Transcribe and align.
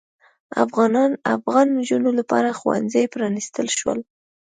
افغان 1.35 1.67
نجونو 1.77 2.09
لپاره 2.19 2.57
ښوونځي 2.59 3.03
پرانیستل 3.13 3.67
شول. 3.77 3.99